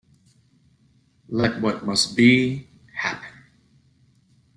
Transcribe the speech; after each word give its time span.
Let 1.29 1.61
what 1.61 1.85
must 1.85 2.17
be, 2.17 2.67
happen. 2.91 3.29